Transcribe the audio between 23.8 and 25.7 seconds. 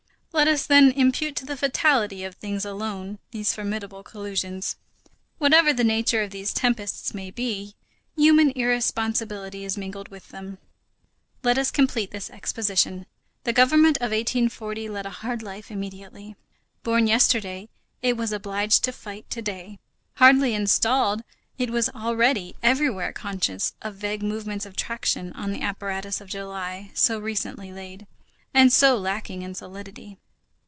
of vague movements of traction on the